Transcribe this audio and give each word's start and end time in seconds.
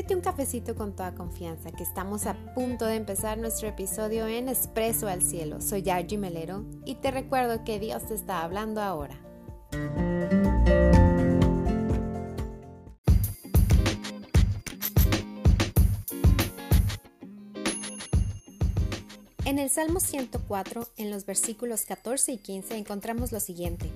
Sírvete 0.00 0.16
un 0.16 0.22
cafecito 0.22 0.74
con 0.74 0.96
toda 0.96 1.14
confianza, 1.14 1.70
que 1.72 1.82
estamos 1.82 2.24
a 2.24 2.32
punto 2.54 2.86
de 2.86 2.94
empezar 2.94 3.36
nuestro 3.36 3.68
episodio 3.68 4.26
en 4.26 4.48
Expreso 4.48 5.08
al 5.08 5.20
Cielo. 5.20 5.60
Soy 5.60 5.90
Argy 5.90 6.16
Melero 6.16 6.64
y 6.86 6.94
te 6.94 7.10
recuerdo 7.10 7.64
que 7.64 7.78
Dios 7.78 8.06
te 8.06 8.14
está 8.14 8.42
hablando 8.42 8.80
ahora. 8.80 9.20
En 19.44 19.58
el 19.58 19.68
Salmo 19.68 20.00
104, 20.00 20.88
en 20.96 21.10
los 21.10 21.26
versículos 21.26 21.84
14 21.84 22.32
y 22.32 22.38
15, 22.38 22.78
encontramos 22.78 23.32
lo 23.32 23.40
siguiente. 23.40 23.92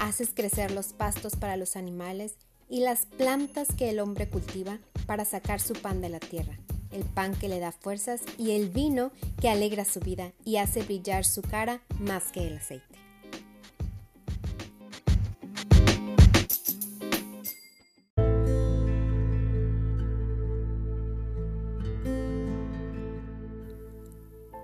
Haces 0.00 0.30
crecer 0.34 0.72
los 0.72 0.92
pastos 0.92 1.36
para 1.36 1.56
los 1.56 1.76
animales 1.76 2.34
y 2.68 2.80
las 2.80 3.06
plantas 3.06 3.68
que 3.76 3.90
el 3.90 4.00
hombre 4.00 4.28
cultiva 4.28 4.78
para 5.06 5.24
sacar 5.24 5.60
su 5.60 5.74
pan 5.74 6.00
de 6.00 6.08
la 6.08 6.20
tierra, 6.20 6.58
el 6.90 7.04
pan 7.04 7.34
que 7.34 7.48
le 7.48 7.60
da 7.60 7.72
fuerzas 7.72 8.22
y 8.38 8.52
el 8.52 8.68
vino 8.68 9.12
que 9.40 9.48
alegra 9.48 9.84
su 9.84 10.00
vida 10.00 10.32
y 10.44 10.56
hace 10.56 10.82
brillar 10.82 11.24
su 11.24 11.42
cara 11.42 11.80
más 11.98 12.32
que 12.32 12.46
el 12.46 12.56
aceite. 12.56 12.96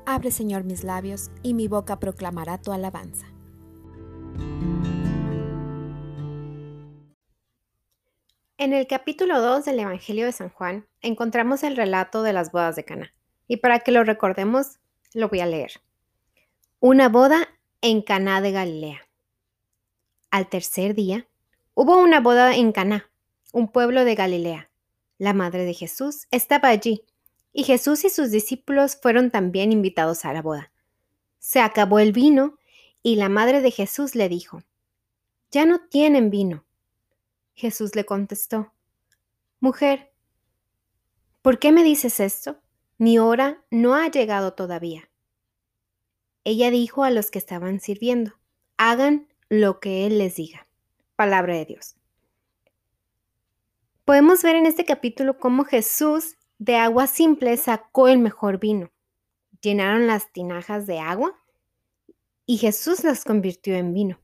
Abre 0.05 0.31
Señor 0.31 0.65
mis 0.65 0.85
labios 0.85 1.31
y 1.43 1.55
mi 1.55 1.69
boca 1.69 1.99
proclamará 1.99 2.59
tu 2.59 2.73
alabanza. 2.73 3.32
En 8.63 8.73
el 8.73 8.87
capítulo 8.87 9.41
2 9.41 9.65
del 9.65 9.81
Evangelio 9.81 10.25
de 10.25 10.31
San 10.31 10.49
Juan 10.49 10.87
encontramos 11.01 11.65
el 11.65 11.75
relato 11.75 12.23
de 12.23 12.33
las 12.33 12.53
bodas 12.53 12.77
de 12.77 12.85
Cana. 12.85 13.13
Y 13.49 13.57
para 13.57 13.81
que 13.81 13.91
lo 13.91 14.05
recordemos, 14.05 14.79
lo 15.15 15.29
voy 15.29 15.41
a 15.41 15.47
leer. 15.47 15.81
Una 16.79 17.09
boda 17.09 17.49
en 17.81 18.03
Caná 18.03 18.41
de 18.41 18.53
Galilea. 18.53 19.01
Al 20.31 20.49
tercer 20.49 20.95
día, 20.95 21.27
hubo 21.75 21.99
una 22.01 22.21
boda 22.21 22.55
en 22.55 22.71
Caná, 22.71 23.11
un 23.53 23.67
pueblo 23.67 24.05
de 24.05 24.15
Galilea. 24.15 24.71
La 25.19 25.33
madre 25.33 25.65
de 25.65 25.75
Jesús 25.75 26.29
estaba 26.31 26.69
allí, 26.69 27.03
y 27.53 27.65
Jesús 27.65 28.05
y 28.05 28.11
sus 28.11 28.31
discípulos 28.31 28.95
fueron 28.95 29.33
también 29.33 29.73
invitados 29.73 30.25
a 30.25 30.33
la 30.33 30.41
boda. 30.41 30.71
Se 31.41 31.59
acabó 31.59 31.99
el 31.99 32.13
vino, 32.13 32.61
y 33.03 33.17
la 33.17 33.29
madre 33.29 33.61
de 33.61 33.73
Jesús 33.73 34.15
le 34.15 34.29
dijo, 34.29 34.63
Ya 35.51 35.67
no 35.67 35.81
tienen 35.81 36.31
vino. 36.31 36.65
Jesús 37.55 37.95
le 37.95 38.05
contestó, 38.05 38.73
Mujer, 39.61 40.13
¿por 41.43 41.59
qué 41.59 41.73
me 41.73 41.85
dices 41.85 42.21
esto? 42.21 42.61
Mi 42.99 43.19
hora 43.19 43.65
no 43.71 43.95
ha 43.95 44.09
llegado 44.09 44.55
todavía. 44.55 45.11
Ella 46.45 46.71
dijo 46.71 47.05
a 47.05 47.11
los 47.11 47.31
que 47.31 47.39
estaban 47.39 47.81
sirviendo, 47.81 48.33
hagan 48.77 49.29
lo 49.49 49.81
que 49.81 50.07
Él 50.07 50.19
les 50.19 50.37
diga. 50.37 50.67
Palabra 51.15 51.55
de 51.55 51.65
Dios. 51.67 51.97
Podemos 54.05 54.43
ver 54.43 54.57
en 54.57 54.67
este 54.67 54.85
capítulo 54.85 55.39
cómo 55.39 55.65
Jesús 55.65 56.37
de 56.59 56.77
agua 56.77 57.07
simple 57.07 57.57
sacó 57.57 58.09
el 58.09 58.19
mejor 58.19 58.59
vino. 58.59 58.91
Llenaron 59.61 60.07
las 60.07 60.33
tinajas 60.33 60.87
de 60.87 60.99
agua 60.99 61.41
y 62.47 62.59
Jesús 62.59 63.05
las 63.05 63.25
convirtió 63.25 63.75
en 63.75 63.95
vino. 63.95 64.22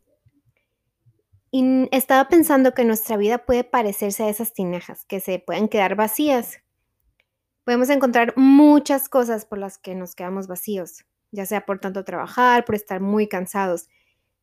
Y 1.50 1.88
estaba 1.92 2.28
pensando 2.28 2.74
que 2.74 2.84
nuestra 2.84 3.16
vida 3.16 3.38
puede 3.38 3.64
parecerse 3.64 4.24
a 4.24 4.28
esas 4.28 4.52
tinajas, 4.52 5.04
que 5.06 5.20
se 5.20 5.38
pueden 5.38 5.68
quedar 5.68 5.94
vacías. 5.94 6.58
Podemos 7.64 7.88
encontrar 7.91 8.34
muchas 8.36 9.08
cosas 9.08 9.44
por 9.44 9.58
las 9.58 9.78
que 9.78 9.94
nos 9.94 10.14
quedamos 10.14 10.47
vacíos, 10.47 11.04
ya 11.31 11.47
sea 11.47 11.64
por 11.64 11.81
tanto 11.81 12.04
trabajar, 12.04 12.64
por 12.64 12.75
estar 12.75 13.00
muy 13.00 13.28
cansados. 13.28 13.88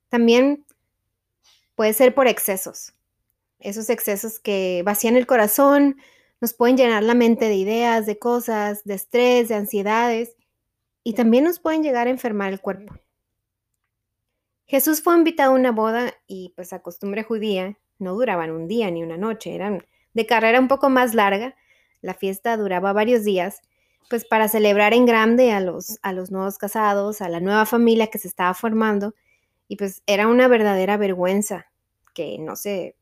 También 0.10 0.66
puede 1.76 1.94
ser 1.94 2.16
por 2.16 2.28
excesos. 2.28 2.94
Esos 3.60 3.90
excesos 3.90 4.40
que 4.40 4.82
vacían 4.86 5.16
el 5.16 5.28
corazón, 5.28 5.98
nos 6.42 6.54
pueden 6.54 6.78
llenar 6.78 7.04
la 7.04 7.16
mente 7.16 7.46
de 7.46 7.56
ideas, 7.56 8.06
de 8.06 8.20
cosas, 8.20 8.84
de 8.84 8.96
estrés, 8.96 9.48
de 9.48 9.56
ansiedades 9.56 10.36
y 11.04 11.14
también 11.14 11.44
nos 11.44 11.60
pueden 11.60 11.84
llegar 11.84 12.08
a 12.08 12.12
enfermar 12.12 12.52
el 12.52 12.62
cuerpo. 12.62 12.94
Jesús 14.68 15.02
fue 15.02 15.16
invitado 15.16 15.52
a 15.52 15.56
una 15.56 15.72
boda 15.72 16.14
y 16.28 16.54
pues 16.56 16.74
a 16.74 16.82
costumbre 16.82 17.24
judía 17.24 17.78
no 18.00 18.14
duraban 18.14 18.52
un 18.52 18.68
día 18.68 18.90
ni 18.90 19.04
una 19.04 19.18
noche, 19.18 19.54
eran 19.54 19.86
de 20.14 20.26
carrera 20.26 20.60
un 20.60 20.68
poco 20.68 20.90
más 20.90 21.14
larga. 21.14 21.56
La 22.02 22.14
fiesta 22.14 22.58
duraba 22.58 22.94
varios 22.94 23.24
días, 23.24 23.62
pues 24.10 24.26
para 24.26 24.48
celebrar 24.48 24.94
en 24.94 25.06
grande 25.06 25.52
a 25.52 25.60
los, 25.60 26.00
a 26.02 26.14
los 26.14 26.32
nuevos 26.32 26.58
casados, 26.58 27.22
a 27.22 27.30
la 27.30 27.40
nueva 27.40 27.66
familia 27.66 28.08
que 28.08 28.18
se 28.18 28.28
estaba 28.28 28.54
formando. 28.54 29.14
Y 29.68 29.76
pues 29.76 30.04
era 30.08 30.28
una 30.28 30.48
verdadera 30.48 30.98
vergüenza 30.98 31.68
que 32.14 32.38
no 32.40 32.56
se 32.56 32.96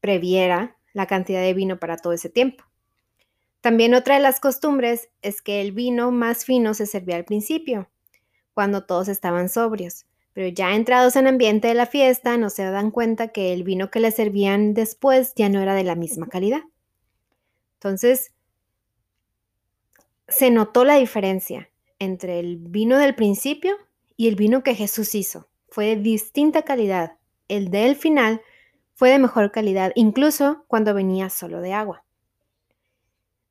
previera 0.00 0.76
la 0.92 1.06
cantidad 1.06 1.40
de 1.40 1.54
vino 1.54 1.78
para 1.78 1.96
todo 1.96 2.12
ese 2.12 2.28
tiempo. 2.28 2.64
También 3.60 3.94
otra 3.94 4.14
de 4.14 4.22
las 4.22 4.40
costumbres 4.40 5.10
es 5.22 5.42
que 5.42 5.60
el 5.60 5.72
vino 5.72 6.10
más 6.10 6.44
fino 6.44 6.74
se 6.74 6.86
servía 6.86 7.16
al 7.16 7.24
principio, 7.24 7.90
cuando 8.54 8.84
todos 8.86 9.08
estaban 9.08 9.48
sobrios. 9.48 10.06
Pero 10.32 10.48
ya 10.48 10.74
entrados 10.74 11.16
en 11.16 11.26
ambiente 11.26 11.68
de 11.68 11.74
la 11.74 11.86
fiesta, 11.86 12.36
no 12.36 12.50
se 12.50 12.64
dan 12.64 12.90
cuenta 12.90 13.28
que 13.28 13.52
el 13.52 13.64
vino 13.64 13.90
que 13.90 14.00
le 14.00 14.10
servían 14.10 14.74
después 14.74 15.34
ya 15.34 15.48
no 15.48 15.60
era 15.60 15.74
de 15.74 15.84
la 15.84 15.96
misma 15.96 16.28
calidad. 16.28 16.62
Entonces, 17.74 18.32
se 20.28 20.50
notó 20.50 20.84
la 20.84 20.96
diferencia 20.96 21.70
entre 21.98 22.38
el 22.38 22.56
vino 22.58 22.98
del 22.98 23.14
principio 23.14 23.76
y 24.16 24.28
el 24.28 24.36
vino 24.36 24.62
que 24.62 24.74
Jesús 24.74 25.14
hizo. 25.14 25.48
Fue 25.68 25.86
de 25.86 25.96
distinta 25.96 26.62
calidad. 26.62 27.16
El 27.48 27.70
del 27.70 27.96
final 27.96 28.40
fue 28.94 29.10
de 29.10 29.18
mejor 29.18 29.50
calidad, 29.50 29.92
incluso 29.94 30.64
cuando 30.68 30.94
venía 30.94 31.30
solo 31.30 31.60
de 31.60 31.72
agua. 31.72 32.04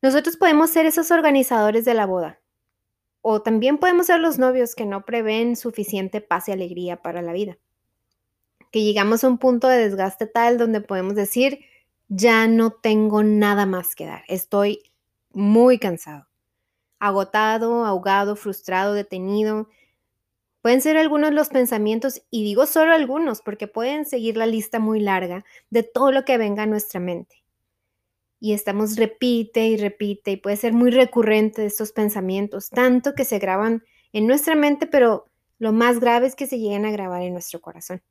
Nosotros 0.02 0.36
podemos 0.36 0.70
ser 0.70 0.86
esos 0.86 1.10
organizadores 1.10 1.84
de 1.84 1.94
la 1.94 2.06
boda, 2.06 2.39
o 3.22 3.42
también 3.42 3.78
podemos 3.78 4.06
ser 4.06 4.20
los 4.20 4.38
novios 4.38 4.74
que 4.74 4.86
no 4.86 5.04
prevén 5.04 5.56
suficiente 5.56 6.20
paz 6.20 6.48
y 6.48 6.52
alegría 6.52 7.02
para 7.02 7.22
la 7.22 7.32
vida. 7.32 7.58
Que 8.70 8.82
llegamos 8.82 9.24
a 9.24 9.28
un 9.28 9.38
punto 9.38 9.68
de 9.68 9.78
desgaste 9.78 10.26
tal 10.26 10.58
donde 10.58 10.80
podemos 10.80 11.14
decir, 11.14 11.60
ya 12.08 12.46
no 12.48 12.70
tengo 12.70 13.22
nada 13.22 13.66
más 13.66 13.94
que 13.94 14.06
dar, 14.06 14.24
estoy 14.28 14.82
muy 15.32 15.78
cansado, 15.78 16.26
agotado, 16.98 17.84
ahogado, 17.84 18.36
frustrado, 18.36 18.94
detenido. 18.94 19.68
Pueden 20.62 20.80
ser 20.80 20.96
algunos 20.96 21.32
los 21.32 21.48
pensamientos, 21.48 22.22
y 22.30 22.44
digo 22.44 22.66
solo 22.66 22.92
algunos, 22.92 23.42
porque 23.42 23.68
pueden 23.68 24.04
seguir 24.04 24.36
la 24.36 24.46
lista 24.46 24.78
muy 24.78 25.00
larga 25.00 25.44
de 25.70 25.82
todo 25.82 26.12
lo 26.12 26.24
que 26.24 26.38
venga 26.38 26.64
a 26.64 26.66
nuestra 26.66 27.00
mente 27.00 27.39
y 28.40 28.54
estamos 28.54 28.96
repite 28.96 29.66
y 29.66 29.76
repite 29.76 30.32
y 30.32 30.36
puede 30.38 30.56
ser 30.56 30.72
muy 30.72 30.90
recurrente 30.90 31.66
estos 31.66 31.92
pensamientos, 31.92 32.70
tanto 32.70 33.14
que 33.14 33.26
se 33.26 33.38
graban 33.38 33.84
en 34.12 34.26
nuestra 34.26 34.56
mente, 34.56 34.86
pero 34.86 35.26
lo 35.58 35.72
más 35.72 36.00
grave 36.00 36.26
es 36.26 36.34
que 36.34 36.46
se 36.46 36.58
lleguen 36.58 36.86
a 36.86 36.90
grabar 36.90 37.22
en 37.22 37.34
nuestro 37.34 37.60
corazón. 37.60 38.02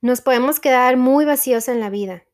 Nos 0.00 0.22
podemos 0.22 0.58
quedar 0.58 0.96
muy 0.96 1.26
vacíos 1.26 1.68
en 1.68 1.78
la 1.78 1.90
vida, 1.90 2.24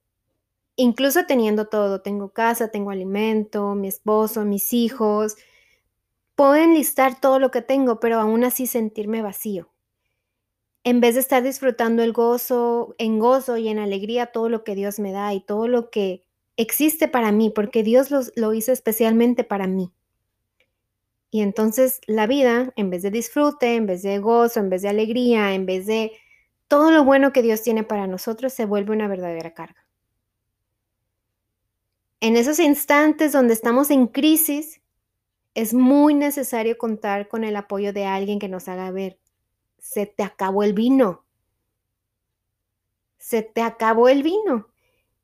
incluso 0.77 1.27
teniendo 1.27 1.67
todo, 1.67 2.00
tengo 2.00 2.33
casa, 2.33 2.71
tengo 2.71 2.93
alimento, 2.93 3.75
mi 3.75 3.88
esposo, 3.88 4.44
mis 4.44 4.73
hijos, 4.73 5.37
pueden 6.37 6.75
listar 6.75 7.21
todo 7.21 7.41
lo 7.41 7.50
que 7.50 7.62
tengo, 7.62 7.99
pero 7.99 8.21
aún 8.21 8.44
así 8.44 8.69
sentirme 8.69 9.23
vacío 9.23 9.69
en 10.87 11.01
vez 11.01 11.15
de 11.15 11.21
estar 11.21 11.43
disfrutando 11.43 12.05
el 12.05 12.13
gozo, 12.13 12.95
en 12.99 13.19
gozo 13.19 13.57
y 13.57 13.67
en 13.67 13.81
alegría 13.81 14.27
todo 14.27 14.49
lo 14.49 14.62
que 14.62 14.77
Dios 14.77 15.00
me 15.00 15.11
da 15.11 15.35
y 15.35 15.41
todo 15.41 15.67
lo 15.67 15.91
que 15.91 16.23
existe 16.56 17.09
para 17.09 17.33
mí, 17.33 17.50
porque 17.50 17.83
Dios 17.83 18.09
lo 18.37 18.55
hizo 18.55 18.71
especialmente 18.71 19.43
para 19.43 19.67
mí. 19.67 19.93
Y 21.33 21.41
entonces 21.41 22.00
la 22.06 22.29
vida, 22.29 22.73
en 22.77 22.91
vez 22.91 23.03
de 23.03 23.11
disfrute, 23.11 23.75
en 23.75 23.87
vez 23.87 24.03
de 24.03 24.21
gozo, 24.21 24.61
en 24.61 24.71
vez 24.71 24.83
de 24.83 24.88
alegría, 24.88 25.55
en 25.55 25.67
vez 25.67 25.87
de 25.87 26.12
todo 26.69 26.93
lo 26.93 27.03
bueno 27.03 27.32
que 27.32 27.43
Dios 27.43 27.62
tiene 27.62 27.82
para 27.82 28.06
nosotros, 28.06 28.53
se 28.53 28.65
vuelve 28.65 28.93
una 28.93 29.09
verdadera 29.09 29.55
carga. 29.55 29.85
En 32.21 32.37
esos 32.37 32.61
instantes 32.61 33.32
donde 33.32 33.55
estamos 33.55 33.91
en 33.91 34.06
crisis, 34.06 34.81
es 35.55 35.75
muy 35.75 36.15
necesario 36.15 36.79
contar 36.79 37.27
con 37.27 37.43
el 37.43 37.56
apoyo 37.56 37.93
de 37.93 38.05
alguien 38.05 38.39
que 38.39 38.49
nos 38.49 38.69
haga 38.69 38.93
ver 38.93 39.19
se 39.88 40.06
te 40.06 40.25
acabó 40.25 40.65
el 40.65 40.73
vino. 40.73 41.25
Se 43.19 43.43
te 43.43 43.62
acabó 43.62 44.09
el 44.09 44.23
vino. 44.23 44.69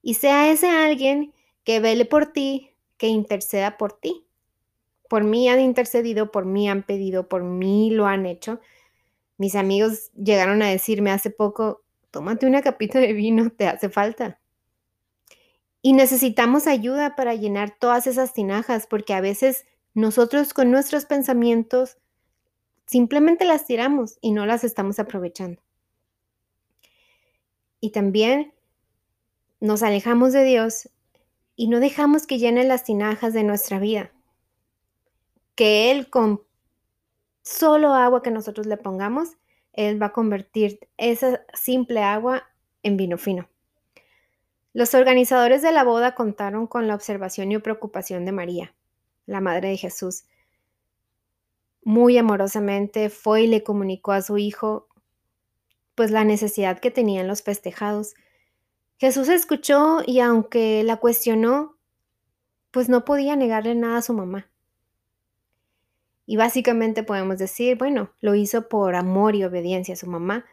Y 0.03 0.15
sea 0.15 0.51
ese 0.51 0.71
alguien 0.71 1.35
que 1.65 1.81
vele 1.81 2.05
por 2.05 2.27
ti, 2.27 2.71
que 2.97 3.09
interceda 3.09 3.77
por 3.77 3.93
ti. 3.93 4.25
Por 5.09 5.25
mí 5.25 5.49
han 5.49 5.61
intercedido, 5.61 6.31
por 6.31 6.47
mí 6.47 6.69
han 6.69 6.85
pedido, 6.85 7.29
por 7.29 7.43
mí 7.43 7.91
lo 7.91 8.07
han 8.07 8.25
hecho. 8.25 8.61
Mis 9.37 9.57
amigos 9.57 10.13
llegaron 10.13 10.63
a 10.63 10.71
decirme 10.71 11.11
hace 11.11 11.31
poco, 11.31 11.83
tómate 12.11 12.47
una 12.47 12.63
capita 12.63 12.99
de 13.01 13.13
vino, 13.13 13.51
te 13.51 13.67
hace 13.67 13.89
falta. 13.89 14.41
Y 15.83 15.93
necesitamos 15.93 16.69
ayuda 16.69 17.17
para 17.17 17.35
llenar 17.35 17.77
todas 17.79 18.07
esas 18.07 18.33
tinajas, 18.33 18.87
porque 18.87 19.15
a 19.15 19.21
veces 19.21 19.67
nosotros 19.93 20.55
con 20.55 20.71
nuestros 20.71 21.05
pensamientos 21.05 21.99
simplemente 22.93 23.47
las 23.47 23.65
tiramos 23.65 24.19
y 24.21 24.33
no 24.33 24.45
las 24.45 24.65
estamos 24.65 24.99
aprovechando. 24.99 25.63
Y 27.81 27.91
también 27.91 28.53
nos 29.61 29.83
alejamos 29.83 30.35
de 30.35 30.45
Dios 30.45 30.91
y 31.57 31.69
no 31.69 31.81
dejamos 31.81 32.27
que 32.27 32.39
llene 32.39 32.65
las 32.65 32.85
tinajas 32.85 33.33
de 33.33 33.45
nuestra 33.45 33.79
vida. 33.79 34.13
Que 35.55 35.91
Él 35.91 36.11
con 36.11 36.43
solo 37.43 37.95
agua 37.95 38.23
que 38.23 38.31
nosotros 38.31 38.67
le 38.67 38.77
pongamos, 38.77 39.31
Él 39.73 40.01
va 40.01 40.07
a 40.07 40.13
convertir 40.13 40.79
esa 40.99 41.45
simple 41.55 42.03
agua 42.03 42.45
en 42.83 42.99
vino 42.99 43.17
fino. 43.17 43.49
Los 44.75 44.95
organizadores 44.95 45.63
de 45.63 45.73
la 45.73 45.83
boda 45.83 46.15
contaron 46.15 46.67
con 46.67 46.87
la 46.89 46.95
observación 46.95 47.53
y 47.53 47.59
preocupación 47.59 48.27
de 48.27 48.33
María, 48.33 48.75
la 49.25 49.41
Madre 49.41 49.69
de 49.69 49.77
Jesús. 49.79 50.25
Muy 51.85 52.17
amorosamente 52.19 53.11
fue 53.11 53.43
y 53.43 53.47
le 53.47 53.63
comunicó 53.63 54.13
a 54.13 54.23
su 54.23 54.39
hijo 54.39 54.89
pues 55.95 56.11
la 56.11 56.25
necesidad 56.25 56.79
que 56.79 56.91
tenían 56.91 57.29
los 57.29 57.43
festejados. 57.43 58.15
Jesús 58.99 59.29
escuchó 59.29 59.99
y 60.07 60.21
aunque 60.21 60.83
la 60.85 60.97
cuestionó, 60.97 61.77
pues 62.71 62.89
no 62.89 63.05
podía 63.05 63.37
negarle 63.37 63.75
nada 63.75 63.99
a 63.99 64.03
su 64.03 64.15
mamá. 64.15 64.49
Y 66.25 66.37
básicamente 66.37 67.03
podemos 67.03 67.39
decir, 67.39 67.77
bueno, 67.77 68.13
lo 68.21 68.35
hizo 68.35 68.69
por 68.69 68.95
amor 68.95 69.35
y 69.35 69.45
obediencia 69.45 69.95
a 69.95 69.99
su 69.99 70.07
mamá. 70.07 70.47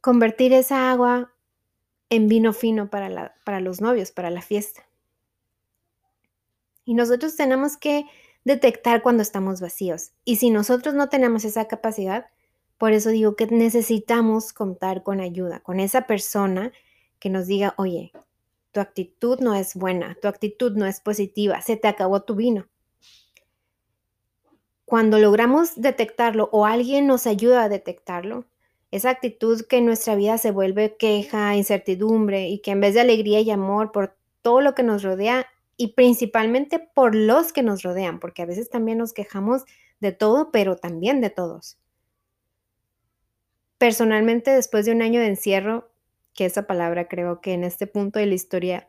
Convertir 0.00 0.52
esa 0.52 0.90
agua 0.90 1.32
en 2.10 2.28
vino 2.28 2.52
fino 2.52 2.90
para, 2.90 3.08
la, 3.08 3.34
para 3.44 3.60
los 3.60 3.80
novios, 3.80 4.12
para 4.12 4.30
la 4.30 4.42
fiesta. 4.42 4.86
Y 6.84 6.94
nosotros 6.94 7.36
tenemos 7.36 7.76
que 7.76 8.04
detectar 8.46 9.02
cuando 9.02 9.24
estamos 9.24 9.60
vacíos. 9.60 10.12
Y 10.24 10.36
si 10.36 10.50
nosotros 10.50 10.94
no 10.94 11.08
tenemos 11.08 11.44
esa 11.44 11.66
capacidad, 11.66 12.26
por 12.78 12.92
eso 12.92 13.10
digo 13.10 13.34
que 13.34 13.48
necesitamos 13.48 14.52
contar 14.52 15.02
con 15.02 15.20
ayuda, 15.20 15.58
con 15.60 15.80
esa 15.80 16.06
persona 16.06 16.70
que 17.18 17.28
nos 17.28 17.48
diga, 17.48 17.74
oye, 17.76 18.12
tu 18.70 18.78
actitud 18.78 19.40
no 19.40 19.56
es 19.56 19.74
buena, 19.74 20.16
tu 20.22 20.28
actitud 20.28 20.76
no 20.76 20.86
es 20.86 21.00
positiva, 21.00 21.60
se 21.60 21.76
te 21.76 21.88
acabó 21.88 22.22
tu 22.22 22.36
vino. 22.36 22.68
Cuando 24.84 25.18
logramos 25.18 25.72
detectarlo 25.74 26.48
o 26.52 26.66
alguien 26.66 27.08
nos 27.08 27.26
ayuda 27.26 27.64
a 27.64 27.68
detectarlo, 27.68 28.46
esa 28.92 29.10
actitud 29.10 29.62
que 29.62 29.78
en 29.78 29.86
nuestra 29.86 30.14
vida 30.14 30.38
se 30.38 30.52
vuelve 30.52 30.96
queja, 30.96 31.56
incertidumbre 31.56 32.46
y 32.46 32.60
que 32.60 32.70
en 32.70 32.80
vez 32.80 32.94
de 32.94 33.00
alegría 33.00 33.40
y 33.40 33.50
amor 33.50 33.90
por 33.90 34.16
todo 34.40 34.60
lo 34.60 34.76
que 34.76 34.84
nos 34.84 35.02
rodea 35.02 35.48
y 35.76 35.94
principalmente 35.94 36.78
por 36.78 37.14
los 37.14 37.52
que 37.52 37.62
nos 37.62 37.82
rodean, 37.82 38.18
porque 38.20 38.42
a 38.42 38.46
veces 38.46 38.70
también 38.70 38.98
nos 38.98 39.12
quejamos 39.12 39.64
de 40.00 40.12
todo, 40.12 40.50
pero 40.50 40.76
también 40.76 41.20
de 41.20 41.30
todos. 41.30 41.78
Personalmente, 43.78 44.50
después 44.50 44.86
de 44.86 44.92
un 44.92 45.02
año 45.02 45.20
de 45.20 45.26
encierro, 45.26 45.90
que 46.34 46.46
esa 46.46 46.66
palabra 46.66 47.08
creo 47.08 47.40
que 47.40 47.52
en 47.52 47.64
este 47.64 47.86
punto 47.86 48.18
de 48.18 48.26
la 48.26 48.34
historia, 48.34 48.88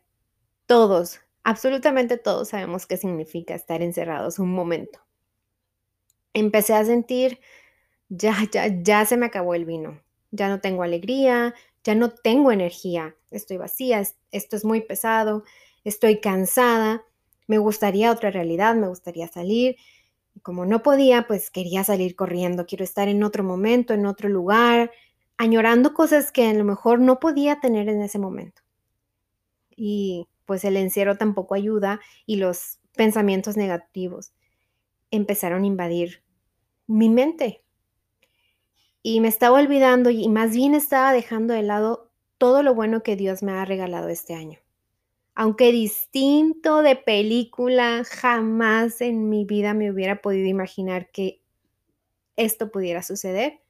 todos, 0.65 1.21
absolutamente 1.43 2.17
todos 2.17 2.49
sabemos 2.49 2.85
qué 2.85 2.97
significa 2.97 3.55
estar 3.55 3.81
encerrados 3.81 4.39
un 4.39 4.51
momento. 4.51 4.99
Empecé 6.33 6.73
a 6.73 6.85
sentir 6.85 7.39
ya, 8.09 8.35
ya, 8.51 8.67
ya 8.67 9.05
se 9.05 9.17
me 9.17 9.25
acabó 9.25 9.55
el 9.55 9.65
vino, 9.65 10.01
ya 10.31 10.49
no 10.49 10.61
tengo 10.61 10.83
alegría, 10.83 11.53
ya 11.83 11.95
no 11.95 12.11
tengo 12.11 12.51
energía, 12.51 13.15
estoy 13.31 13.57
vacía, 13.57 14.03
esto 14.31 14.55
es 14.55 14.65
muy 14.65 14.81
pesado, 14.81 15.43
estoy 15.87 16.19
cansada, 16.19 17.03
me 17.47 17.57
gustaría 17.57 18.11
otra 18.11 18.31
realidad, 18.31 18.75
me 18.75 18.87
gustaría 18.87 19.27
salir. 19.27 19.77
Y 20.35 20.41
como 20.41 20.65
no 20.65 20.83
podía, 20.83 21.27
pues 21.27 21.49
quería 21.51 21.83
salir 21.83 22.15
corriendo, 22.15 22.65
quiero 22.65 22.83
estar 22.83 23.07
en 23.07 23.23
otro 23.23 23.43
momento, 23.43 23.93
en 23.93 24.05
otro 24.05 24.29
lugar, 24.29 24.91
añorando 25.37 25.93
cosas 25.93 26.31
que 26.31 26.47
a 26.47 26.53
lo 26.53 26.63
mejor 26.63 26.99
no 26.99 27.19
podía 27.19 27.59
tener 27.59 27.89
en 27.89 28.01
ese 28.01 28.19
momento. 28.19 28.61
Y 29.75 30.27
pues 30.45 30.65
el 30.65 30.77
encierro 30.77 31.17
tampoco 31.17 31.55
ayuda 31.55 31.99
y 32.25 32.37
los 32.37 32.79
pensamientos 32.95 33.57
negativos 33.57 34.33
empezaron 35.11 35.63
a 35.63 35.67
invadir 35.67 36.23
mi 36.87 37.09
mente, 37.09 37.63
y 39.09 39.21
me 39.21 39.29
estaba 39.29 39.57
olvidando 39.57 40.09
y 40.09 40.27
más 40.27 40.51
bien 40.51 40.75
estaba 40.75 41.13
dejando 41.13 41.53
de 41.53 41.63
lado 41.63 42.11
todo 42.37 42.61
lo 42.61 42.75
bueno 42.75 43.03
que 43.03 43.15
Dios 43.15 43.41
me 43.41 43.53
ha 43.53 43.63
regalado 43.63 44.09
este 44.09 44.33
año. 44.33 44.59
Aunque 45.39 45.71
distinto 45.71 46.81
de 46.81 46.95
película, 46.95 48.03
jamás 48.03 49.01
en 49.01 49.29
mi 49.29 49.45
vida 49.45 49.75
me 49.75 49.91
hubiera 49.91 50.19
podido 50.19 50.47
imaginar 50.47 51.11
que 51.11 51.43
esto 52.37 52.71
pudiera 52.71 53.03
suceder. 53.03 53.61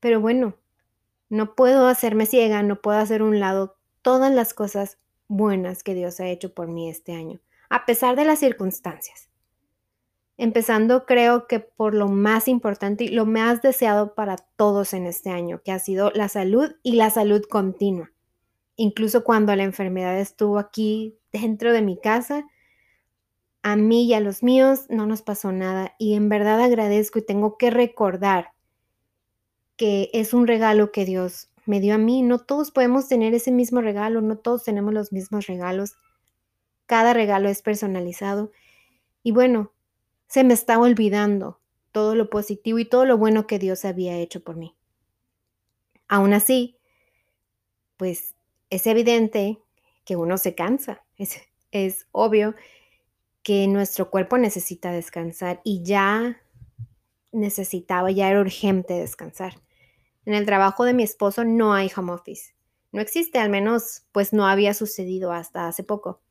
Pero 0.00 0.20
bueno, 0.20 0.54
no 1.30 1.54
puedo 1.54 1.86
hacerme 1.86 2.26
ciega, 2.26 2.62
no 2.62 2.82
puedo 2.82 2.98
hacer 2.98 3.22
un 3.22 3.40
lado 3.40 3.78
todas 4.02 4.30
las 4.34 4.52
cosas 4.52 4.98
buenas 5.28 5.82
que 5.82 5.94
Dios 5.94 6.20
ha 6.20 6.28
hecho 6.28 6.52
por 6.52 6.68
mí 6.68 6.90
este 6.90 7.14
año, 7.14 7.40
a 7.70 7.86
pesar 7.86 8.14
de 8.14 8.26
las 8.26 8.40
circunstancias. 8.40 9.30
Empezando 10.36 11.06
creo 11.06 11.46
que 11.46 11.60
por 11.60 11.94
lo 11.94 12.08
más 12.08 12.48
importante 12.48 13.04
y 13.04 13.08
lo 13.08 13.24
más 13.24 13.62
deseado 13.62 14.14
para 14.14 14.36
todos 14.36 14.92
en 14.92 15.06
este 15.06 15.30
año, 15.30 15.62
que 15.64 15.72
ha 15.72 15.78
sido 15.78 16.10
la 16.10 16.28
salud 16.28 16.76
y 16.82 16.96
la 16.96 17.08
salud 17.08 17.40
continua. 17.48 18.12
Incluso 18.76 19.24
cuando 19.24 19.54
la 19.54 19.64
enfermedad 19.64 20.18
estuvo 20.18 20.58
aquí 20.58 21.18
dentro 21.32 21.72
de 21.72 21.82
mi 21.82 21.98
casa, 21.98 22.46
a 23.62 23.76
mí 23.76 24.06
y 24.06 24.14
a 24.14 24.20
los 24.20 24.42
míos 24.42 24.86
no 24.88 25.06
nos 25.06 25.22
pasó 25.22 25.52
nada 25.52 25.94
y 25.98 26.14
en 26.14 26.28
verdad 26.28 26.60
agradezco 26.60 27.20
y 27.20 27.26
tengo 27.26 27.56
que 27.56 27.70
recordar 27.70 28.52
que 29.76 30.10
es 30.12 30.34
un 30.34 30.46
regalo 30.46 30.92
que 30.92 31.04
Dios 31.04 31.50
me 31.64 31.80
dio 31.80 31.94
a 31.94 31.98
mí. 31.98 32.22
No 32.22 32.38
todos 32.38 32.70
podemos 32.70 33.08
tener 33.08 33.34
ese 33.34 33.52
mismo 33.52 33.80
regalo, 33.80 34.20
no 34.20 34.36
todos 34.36 34.64
tenemos 34.64 34.92
los 34.92 35.12
mismos 35.12 35.46
regalos. 35.46 35.94
Cada 36.86 37.14
regalo 37.14 37.48
es 37.48 37.62
personalizado. 37.62 38.52
Y 39.22 39.32
bueno, 39.32 39.72
se 40.26 40.44
me 40.44 40.54
estaba 40.54 40.84
olvidando 40.84 41.60
todo 41.92 42.14
lo 42.14 42.30
positivo 42.30 42.78
y 42.78 42.84
todo 42.84 43.04
lo 43.04 43.18
bueno 43.18 43.46
que 43.46 43.58
Dios 43.58 43.84
había 43.84 44.16
hecho 44.16 44.42
por 44.42 44.56
mí. 44.56 44.74
Aún 46.08 46.32
así, 46.32 46.78
pues 47.96 48.34
es 48.72 48.86
evidente 48.86 49.58
que 50.06 50.16
uno 50.16 50.38
se 50.38 50.54
cansa, 50.54 51.04
es, 51.18 52.06
obvio 52.10 52.54
que 53.42 53.66
nuestro 53.66 54.10
cuerpo 54.10 54.38
necesita 54.38 54.90
descansar 54.90 55.60
y 55.62 55.82
ya 55.82 56.40
necesitaba, 57.32 58.10
ya 58.10 58.30
era 58.30 58.40
urgente 58.40 58.94
descansar. 58.94 59.56
En 60.24 60.32
el 60.32 60.46
trabajo 60.46 60.84
de 60.84 60.94
mi 60.94 61.02
esposo 61.02 61.44
no 61.44 61.74
hay 61.74 61.90
home 61.94 62.12
office. 62.12 62.54
No 62.92 63.02
existe, 63.02 63.38
al 63.38 63.50
menos 63.50 64.06
pues 64.10 64.32
no 64.32 64.46
había 64.46 64.72
sucedido 64.72 65.32
hasta 65.32 65.68
hace 65.68 65.84
poco. 65.84 66.22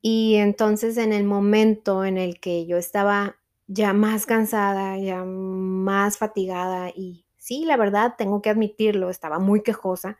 Y 0.00 0.36
entonces 0.36 0.96
en 0.96 1.12
el 1.12 1.24
momento 1.24 2.06
en 2.06 2.16
el 2.16 2.40
que 2.40 2.64
yo 2.64 2.78
estaba 2.78 3.36
ya 3.66 3.92
más 3.92 4.24
cansada, 4.24 4.96
ya 4.98 5.24
más 5.24 6.16
fatigada 6.16 6.88
y 6.88 7.26
sí, 7.36 7.66
la 7.66 7.76
verdad, 7.76 8.14
tengo 8.16 8.40
que 8.40 8.48
admitirlo, 8.48 9.10
estaba 9.10 9.38
muy 9.38 9.62
quejosa. 9.62 10.16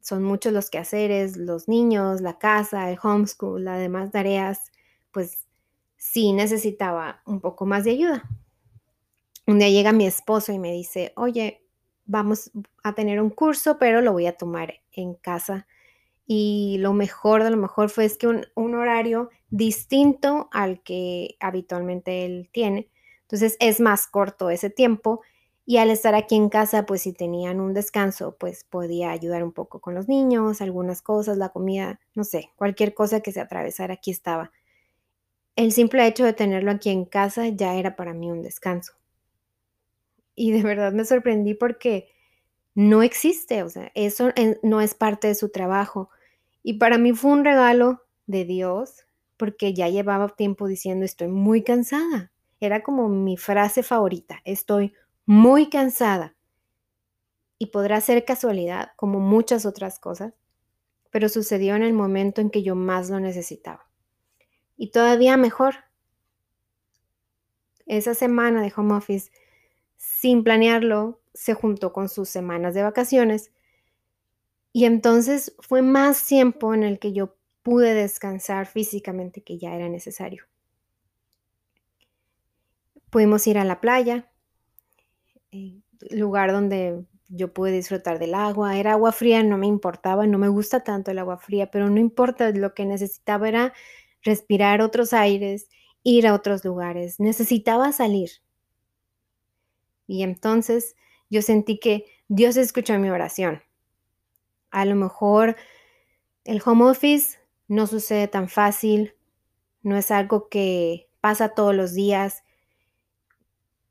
Son 0.00 0.22
muchos 0.22 0.52
los 0.52 0.70
quehaceres, 0.70 1.36
los 1.36 1.68
niños, 1.68 2.20
la 2.20 2.38
casa, 2.38 2.90
el 2.90 2.98
homeschool, 3.02 3.64
las 3.64 3.78
demás 3.78 4.10
tareas, 4.10 4.72
pues 5.12 5.46
sí 5.96 6.32
necesitaba 6.32 7.22
un 7.26 7.40
poco 7.40 7.66
más 7.66 7.84
de 7.84 7.92
ayuda. 7.92 8.28
Un 9.46 9.58
día 9.58 9.68
llega 9.68 9.92
mi 9.92 10.06
esposo 10.06 10.52
y 10.52 10.58
me 10.58 10.72
dice, 10.72 11.12
oye, 11.16 11.62
vamos 12.06 12.50
a 12.82 12.94
tener 12.94 13.20
un 13.20 13.30
curso, 13.30 13.78
pero 13.78 14.00
lo 14.00 14.12
voy 14.12 14.26
a 14.26 14.36
tomar 14.36 14.74
en 14.92 15.14
casa 15.14 15.66
y 16.26 16.76
lo 16.78 16.92
mejor 16.92 17.42
de 17.42 17.50
lo 17.50 17.56
mejor 17.56 17.90
fue 17.90 18.04
es 18.04 18.16
que 18.16 18.28
un, 18.28 18.46
un, 18.54 18.76
horario 18.76 19.30
distinto 19.48 20.48
al 20.52 20.80
que 20.82 21.36
habitualmente 21.40 22.24
él 22.24 22.48
tiene. 22.52 22.88
Entonces 23.22 23.56
es 23.58 23.80
más 23.80 24.06
corto 24.06 24.48
ese 24.48 24.70
tiempo 24.70 25.22
y 25.70 25.76
al 25.76 25.90
estar 25.90 26.16
aquí 26.16 26.34
en 26.34 26.48
casa, 26.48 26.84
pues 26.84 27.02
si 27.02 27.12
tenían 27.12 27.60
un 27.60 27.74
descanso, 27.74 28.34
pues 28.40 28.64
podía 28.64 29.12
ayudar 29.12 29.44
un 29.44 29.52
poco 29.52 29.78
con 29.78 29.94
los 29.94 30.08
niños, 30.08 30.60
algunas 30.60 31.00
cosas, 31.00 31.36
la 31.38 31.50
comida, 31.50 32.00
no 32.16 32.24
sé, 32.24 32.50
cualquier 32.56 32.92
cosa 32.92 33.20
que 33.20 33.30
se 33.30 33.38
atravesara, 33.38 33.94
aquí 33.94 34.10
estaba. 34.10 34.50
El 35.54 35.70
simple 35.70 36.04
hecho 36.08 36.24
de 36.24 36.32
tenerlo 36.32 36.72
aquí 36.72 36.90
en 36.90 37.04
casa 37.04 37.46
ya 37.46 37.76
era 37.76 37.94
para 37.94 38.14
mí 38.14 38.32
un 38.32 38.42
descanso. 38.42 38.94
Y 40.34 40.50
de 40.50 40.64
verdad 40.64 40.90
me 40.90 41.04
sorprendí 41.04 41.54
porque 41.54 42.08
no 42.74 43.04
existe, 43.04 43.62
o 43.62 43.68
sea, 43.68 43.92
eso 43.94 44.30
no 44.64 44.80
es 44.80 44.94
parte 44.94 45.28
de 45.28 45.36
su 45.36 45.50
trabajo. 45.50 46.10
Y 46.64 46.78
para 46.78 46.98
mí 46.98 47.12
fue 47.12 47.30
un 47.30 47.44
regalo 47.44 48.02
de 48.26 48.44
Dios 48.44 49.06
porque 49.36 49.72
ya 49.72 49.88
llevaba 49.88 50.30
tiempo 50.30 50.66
diciendo 50.66 51.04
estoy 51.04 51.28
muy 51.28 51.62
cansada. 51.62 52.32
Era 52.58 52.82
como 52.82 53.08
mi 53.08 53.36
frase 53.36 53.84
favorita, 53.84 54.40
estoy 54.44 54.94
muy 55.30 55.70
cansada. 55.70 56.34
Y 57.56 57.66
podrá 57.66 58.00
ser 58.00 58.24
casualidad, 58.24 58.90
como 58.96 59.20
muchas 59.20 59.64
otras 59.64 60.00
cosas, 60.00 60.34
pero 61.12 61.28
sucedió 61.28 61.76
en 61.76 61.84
el 61.84 61.92
momento 61.92 62.40
en 62.40 62.50
que 62.50 62.64
yo 62.64 62.74
más 62.74 63.10
lo 63.10 63.20
necesitaba. 63.20 63.88
Y 64.76 64.90
todavía 64.90 65.36
mejor, 65.36 65.76
esa 67.86 68.14
semana 68.14 68.60
de 68.60 68.72
home 68.76 68.94
office, 68.94 69.30
sin 69.96 70.42
planearlo, 70.42 71.20
se 71.32 71.54
juntó 71.54 71.92
con 71.92 72.08
sus 72.08 72.28
semanas 72.28 72.74
de 72.74 72.82
vacaciones. 72.82 73.52
Y 74.72 74.84
entonces 74.84 75.54
fue 75.60 75.80
más 75.80 76.24
tiempo 76.24 76.74
en 76.74 76.82
el 76.82 76.98
que 76.98 77.12
yo 77.12 77.36
pude 77.62 77.94
descansar 77.94 78.66
físicamente 78.66 79.44
que 79.44 79.58
ya 79.58 79.76
era 79.76 79.88
necesario. 79.88 80.46
Pudimos 83.10 83.46
ir 83.46 83.58
a 83.58 83.64
la 83.64 83.80
playa, 83.80 84.29
lugar 86.10 86.52
donde 86.52 87.04
yo 87.28 87.52
pude 87.52 87.72
disfrutar 87.72 88.18
del 88.18 88.34
agua. 88.34 88.78
Era 88.78 88.92
agua 88.92 89.12
fría, 89.12 89.42
no 89.42 89.56
me 89.56 89.66
importaba, 89.66 90.26
no 90.26 90.38
me 90.38 90.48
gusta 90.48 90.82
tanto 90.82 91.10
el 91.10 91.18
agua 91.18 91.38
fría, 91.38 91.70
pero 91.70 91.88
no 91.88 92.00
importa, 92.00 92.50
lo 92.50 92.74
que 92.74 92.84
necesitaba 92.84 93.48
era 93.48 93.72
respirar 94.22 94.82
otros 94.82 95.12
aires, 95.12 95.68
ir 96.02 96.26
a 96.26 96.34
otros 96.34 96.64
lugares. 96.64 97.20
Necesitaba 97.20 97.92
salir. 97.92 98.30
Y 100.06 100.22
entonces 100.22 100.96
yo 101.30 101.42
sentí 101.42 101.78
que 101.78 102.06
Dios 102.28 102.56
escuchó 102.56 102.98
mi 102.98 103.10
oración. 103.10 103.62
A 104.70 104.84
lo 104.84 104.96
mejor 104.96 105.56
el 106.44 106.60
home 106.64 106.84
office 106.84 107.38
no 107.68 107.86
sucede 107.86 108.26
tan 108.26 108.48
fácil, 108.48 109.14
no 109.82 109.96
es 109.96 110.10
algo 110.10 110.48
que 110.48 111.08
pasa 111.20 111.50
todos 111.50 111.74
los 111.74 111.94
días. 111.94 112.42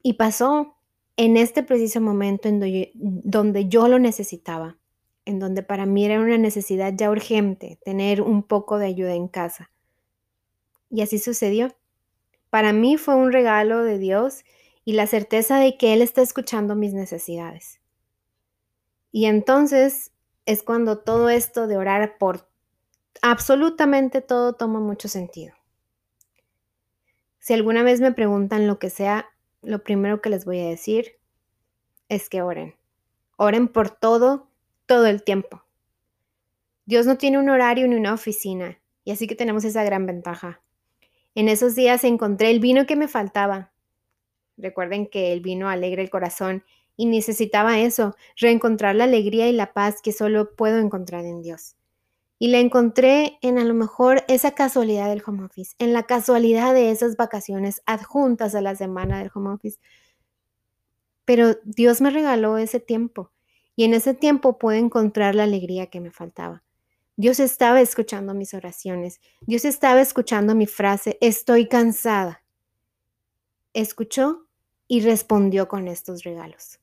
Y 0.03 0.13
pasó 0.13 0.78
en 1.21 1.35
este 1.35 1.63
preciso 1.63 1.99
momento 1.99 2.47
en 2.47 2.61
donde, 2.95 3.67
yo 3.67 3.89
lo 3.89 3.99
necesitaba, 3.99 4.77
en 5.25 5.37
donde 5.37 5.63
para 5.63 5.85
mí 5.85 6.05
era 6.05 6.17
una 6.17 6.37
necesidad 6.37 6.93
ya 6.95 7.11
urgente 7.11 7.77
tener 7.83 8.21
un 8.21 8.41
poco 8.41 8.77
de 8.77 8.85
ayuda 8.85 9.15
en 9.15 9.27
casa. 9.27 9.69
Y 10.89 11.01
así 11.01 11.19
sucedió. 11.19 11.75
Para 12.49 12.71
mí 12.71 12.95
fue 12.95 13.15
un 13.15 13.33
regalo 13.33 13.83
de 13.83 13.97
Dios 13.97 14.45
y 14.85 14.93
la 14.93 15.07
certeza 15.07 15.59
de 15.59 15.77
que 15.77 15.91
Él 15.91 16.01
está 16.01 16.21
escuchando 16.21 16.75
mis 16.75 16.93
necesidades. 16.93 17.81
Y 19.11 19.25
entonces 19.25 20.13
es 20.45 20.63
cuando 20.63 20.99
todo 20.99 21.27
esto 21.27 21.67
de 21.67 21.75
orar 21.75 22.17
por 22.17 22.47
absolutamente 23.21 24.21
todo 24.21 24.53
toma 24.53 24.79
mucho 24.79 25.09
sentido. 25.09 25.53
Si 27.39 27.51
alguna 27.51 27.83
vez 27.83 27.99
me 27.99 28.13
preguntan 28.13 28.67
lo 28.67 28.79
que 28.79 28.89
sea, 28.89 29.25
lo 29.61 29.83
primero 29.83 30.21
que 30.21 30.29
les 30.29 30.45
voy 30.45 30.59
a 30.59 30.69
decir 30.69 31.17
es 32.07 32.29
que 32.29 32.41
oren. 32.41 32.75
Oren 33.37 33.67
por 33.67 33.89
todo, 33.89 34.49
todo 34.85 35.05
el 35.05 35.23
tiempo. 35.23 35.63
Dios 36.85 37.05
no 37.05 37.17
tiene 37.17 37.37
un 37.37 37.49
horario 37.49 37.87
ni 37.87 37.95
una 37.95 38.13
oficina, 38.13 38.79
y 39.03 39.11
así 39.11 39.27
que 39.27 39.35
tenemos 39.35 39.63
esa 39.63 39.83
gran 39.83 40.05
ventaja. 40.05 40.61
En 41.35 41.47
esos 41.47 41.75
días 41.75 42.03
encontré 42.03 42.49
el 42.49 42.59
vino 42.59 42.85
que 42.85 42.95
me 42.95 43.07
faltaba. 43.07 43.71
Recuerden 44.57 45.07
que 45.07 45.31
el 45.31 45.41
vino 45.41 45.69
alegra 45.69 46.01
el 46.01 46.09
corazón 46.09 46.63
y 46.97 47.05
necesitaba 47.05 47.79
eso, 47.79 48.15
reencontrar 48.35 48.95
la 48.95 49.05
alegría 49.05 49.47
y 49.47 49.53
la 49.53 49.71
paz 49.71 50.01
que 50.01 50.11
solo 50.11 50.55
puedo 50.55 50.79
encontrar 50.79 51.25
en 51.25 51.41
Dios. 51.41 51.75
Y 52.39 52.47
la 52.47 52.59
encontré 52.59 53.37
en 53.41 53.59
a 53.59 53.65
lo 53.65 53.73
mejor 53.73 54.23
esa 54.27 54.51
casualidad 54.51 55.09
del 55.09 55.21
home 55.25 55.43
office, 55.43 55.75
en 55.77 55.93
la 55.93 56.03
casualidad 56.03 56.73
de 56.73 56.89
esas 56.89 57.17
vacaciones 57.17 57.83
adjuntas 57.85 58.55
a 58.55 58.61
la 58.61 58.75
semana 58.75 59.19
del 59.19 59.29
home 59.33 59.51
office. 59.51 59.77
Pero 61.25 61.57
Dios 61.63 62.01
me 62.01 62.09
regaló 62.09 62.57
ese 62.57 62.79
tiempo 62.79 63.31
y 63.75 63.83
en 63.83 63.93
ese 63.93 64.13
tiempo 64.13 64.57
pude 64.57 64.77
encontrar 64.77 65.35
la 65.35 65.43
alegría 65.43 65.87
que 65.87 65.99
me 66.01 66.11
faltaba. 66.11 66.63
Dios 67.17 67.41
estaba 67.41 67.81
escuchando 67.81 68.33
mis 68.33 68.53
oraciones, 68.53 69.19
Dios 69.41 69.65
estaba 69.65 69.99
escuchando 69.99 70.55
mi 70.55 70.65
frase, 70.65 71.17
estoy 71.19 71.67
cansada. 71.67 72.41
Escuchó 73.73 74.47
y 74.87 75.01
respondió 75.01 75.67
con 75.67 75.89
estos 75.89 76.23
regalos. 76.23 76.78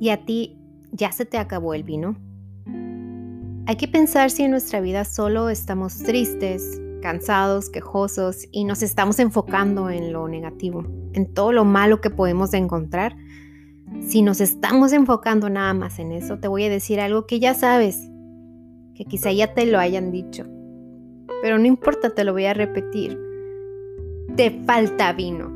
¿Y 0.00 0.10
a 0.10 0.24
ti 0.24 0.56
ya 0.92 1.12
se 1.12 1.24
te 1.24 1.38
acabó 1.38 1.74
el 1.74 1.82
vino? 1.82 2.16
Hay 3.66 3.76
que 3.76 3.88
pensar 3.88 4.30
si 4.30 4.44
en 4.44 4.50
nuestra 4.50 4.80
vida 4.80 5.04
solo 5.04 5.50
estamos 5.50 5.98
tristes, 5.98 6.80
cansados, 7.02 7.68
quejosos 7.68 8.46
y 8.50 8.64
nos 8.64 8.82
estamos 8.82 9.18
enfocando 9.18 9.90
en 9.90 10.12
lo 10.12 10.26
negativo, 10.28 10.84
en 11.12 11.32
todo 11.34 11.52
lo 11.52 11.64
malo 11.64 12.00
que 12.00 12.10
podemos 12.10 12.54
encontrar. 12.54 13.16
Si 14.06 14.22
nos 14.22 14.40
estamos 14.40 14.92
enfocando 14.92 15.50
nada 15.50 15.74
más 15.74 15.98
en 15.98 16.12
eso, 16.12 16.38
te 16.38 16.48
voy 16.48 16.64
a 16.64 16.70
decir 16.70 17.00
algo 17.00 17.26
que 17.26 17.40
ya 17.40 17.54
sabes, 17.54 18.08
que 18.94 19.04
quizá 19.04 19.32
ya 19.32 19.52
te 19.52 19.66
lo 19.66 19.78
hayan 19.78 20.12
dicho, 20.12 20.44
pero 21.42 21.58
no 21.58 21.66
importa, 21.66 22.10
te 22.10 22.24
lo 22.24 22.32
voy 22.32 22.46
a 22.46 22.54
repetir. 22.54 23.18
Te 24.36 24.50
falta 24.64 25.12
vino. 25.12 25.52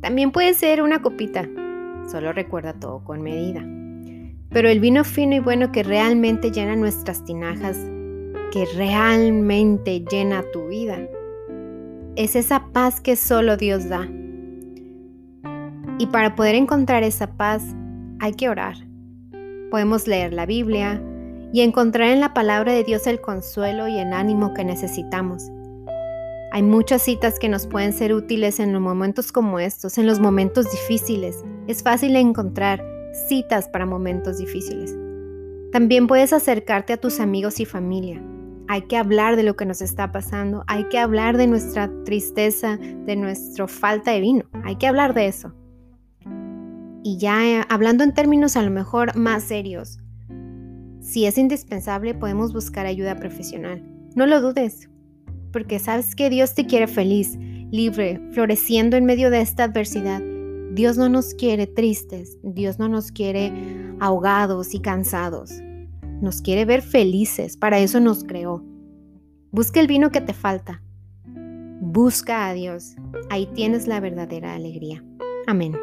También 0.00 0.32
puede 0.32 0.54
ser 0.54 0.82
una 0.82 1.02
copita, 1.02 1.48
Solo 2.10 2.32
recuerda 2.32 2.72
todo 2.74 3.02
con 3.04 3.22
medida. 3.22 3.62
Pero 4.50 4.68
el 4.68 4.80
vino 4.80 5.04
fino 5.04 5.34
y 5.34 5.40
bueno 5.40 5.72
que 5.72 5.82
realmente 5.82 6.50
llena 6.50 6.76
nuestras 6.76 7.24
tinajas, 7.24 7.76
que 8.52 8.66
realmente 8.76 10.04
llena 10.08 10.44
tu 10.52 10.68
vida, 10.68 11.08
es 12.16 12.36
esa 12.36 12.68
paz 12.72 13.00
que 13.00 13.16
solo 13.16 13.56
Dios 13.56 13.88
da. 13.88 14.08
Y 15.98 16.06
para 16.06 16.36
poder 16.36 16.54
encontrar 16.54 17.02
esa 17.02 17.36
paz 17.36 17.64
hay 18.20 18.32
que 18.34 18.48
orar. 18.48 18.76
Podemos 19.70 20.06
leer 20.06 20.32
la 20.32 20.46
Biblia 20.46 21.02
y 21.52 21.62
encontrar 21.62 22.10
en 22.10 22.20
la 22.20 22.34
palabra 22.34 22.72
de 22.72 22.84
Dios 22.84 23.06
el 23.06 23.20
consuelo 23.20 23.88
y 23.88 23.98
el 23.98 24.12
ánimo 24.12 24.54
que 24.54 24.64
necesitamos. 24.64 25.50
Hay 26.52 26.62
muchas 26.62 27.02
citas 27.02 27.40
que 27.40 27.48
nos 27.48 27.66
pueden 27.66 27.92
ser 27.92 28.14
útiles 28.14 28.60
en 28.60 28.72
los 28.72 28.80
momentos 28.80 29.32
como 29.32 29.58
estos, 29.58 29.98
en 29.98 30.06
los 30.06 30.20
momentos 30.20 30.70
difíciles. 30.70 31.42
Es 31.66 31.82
fácil 31.82 32.14
encontrar 32.16 32.84
citas 33.28 33.68
para 33.68 33.86
momentos 33.86 34.38
difíciles. 34.38 34.94
También 35.72 36.06
puedes 36.06 36.32
acercarte 36.32 36.92
a 36.92 36.98
tus 36.98 37.20
amigos 37.20 37.58
y 37.58 37.64
familia. 37.64 38.22
Hay 38.68 38.82
que 38.82 38.96
hablar 38.96 39.36
de 39.36 39.42
lo 39.44 39.56
que 39.56 39.66
nos 39.66 39.80
está 39.80 40.12
pasando, 40.12 40.64
hay 40.66 40.84
que 40.88 40.98
hablar 40.98 41.36
de 41.36 41.46
nuestra 41.46 41.90
tristeza, 42.04 42.76
de 42.76 43.16
nuestra 43.16 43.66
falta 43.66 44.10
de 44.10 44.20
vino, 44.20 44.44
hay 44.62 44.76
que 44.76 44.86
hablar 44.86 45.14
de 45.14 45.26
eso. 45.26 45.54
Y 47.02 47.18
ya 47.18 47.46
eh, 47.46 47.64
hablando 47.68 48.04
en 48.04 48.14
términos 48.14 48.56
a 48.56 48.62
lo 48.62 48.70
mejor 48.70 49.16
más 49.16 49.42
serios, 49.42 49.98
si 51.00 51.26
es 51.26 51.36
indispensable 51.36 52.14
podemos 52.14 52.54
buscar 52.54 52.86
ayuda 52.86 53.16
profesional. 53.16 53.82
No 54.14 54.26
lo 54.26 54.40
dudes, 54.40 54.88
porque 55.52 55.78
sabes 55.78 56.14
que 56.14 56.30
Dios 56.30 56.54
te 56.54 56.66
quiere 56.66 56.86
feliz, 56.86 57.36
libre, 57.70 58.20
floreciendo 58.32 58.96
en 58.96 59.04
medio 59.04 59.28
de 59.30 59.40
esta 59.42 59.64
adversidad. 59.64 60.22
Dios 60.74 60.98
no 60.98 61.08
nos 61.08 61.34
quiere 61.34 61.68
tristes, 61.68 62.36
Dios 62.42 62.80
no 62.80 62.88
nos 62.88 63.12
quiere 63.12 63.52
ahogados 64.00 64.74
y 64.74 64.80
cansados. 64.80 65.52
Nos 66.20 66.42
quiere 66.42 66.64
ver 66.64 66.82
felices, 66.82 67.56
para 67.56 67.78
eso 67.78 68.00
nos 68.00 68.24
creó. 68.24 68.64
Busca 69.52 69.78
el 69.78 69.86
vino 69.86 70.10
que 70.10 70.20
te 70.20 70.32
falta. 70.32 70.82
Busca 71.80 72.48
a 72.48 72.54
Dios. 72.54 72.96
Ahí 73.30 73.46
tienes 73.54 73.86
la 73.86 74.00
verdadera 74.00 74.54
alegría. 74.54 75.04
Amén. 75.46 75.76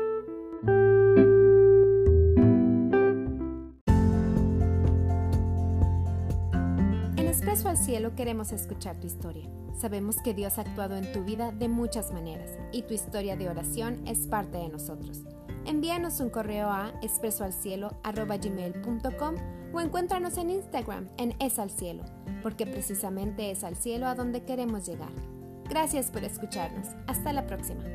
Expreso 7.31 7.69
al 7.69 7.77
cielo 7.77 8.13
queremos 8.13 8.51
escuchar 8.51 8.99
tu 8.99 9.07
historia. 9.07 9.49
Sabemos 9.79 10.17
que 10.21 10.33
Dios 10.33 10.57
ha 10.57 10.63
actuado 10.63 10.97
en 10.97 11.13
tu 11.13 11.23
vida 11.23 11.53
de 11.53 11.69
muchas 11.69 12.11
maneras 12.11 12.51
y 12.73 12.81
tu 12.81 12.93
historia 12.93 13.37
de 13.37 13.47
oración 13.47 14.05
es 14.05 14.27
parte 14.27 14.57
de 14.57 14.67
nosotros. 14.67 15.21
Envíanos 15.65 16.19
un 16.19 16.29
correo 16.29 16.69
a 16.69 16.91
expresoalcielo.gmail.com 17.01 19.35
o 19.71 19.79
encuéntranos 19.79 20.37
en 20.37 20.49
Instagram 20.49 21.07
en 21.15 21.33
Es 21.39 21.57
al 21.57 21.69
Cielo, 21.69 22.03
porque 22.43 22.67
precisamente 22.67 23.49
es 23.49 23.63
al 23.63 23.77
cielo 23.77 24.07
a 24.07 24.15
donde 24.15 24.43
queremos 24.43 24.85
llegar. 24.85 25.13
Gracias 25.69 26.11
por 26.11 26.25
escucharnos. 26.25 26.87
Hasta 27.07 27.31
la 27.31 27.47
próxima. 27.47 27.85